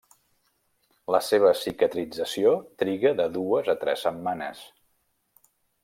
La 1.15 1.19
seva 1.25 1.51
cicatrització 1.65 2.55
triga 2.83 3.13
de 3.21 3.29
dues 3.39 3.71
a 3.75 3.77
tres 3.85 4.07
setmanes. 4.09 4.65